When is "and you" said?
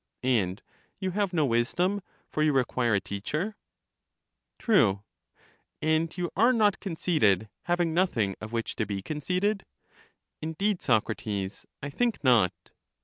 0.23-1.11, 5.79-6.31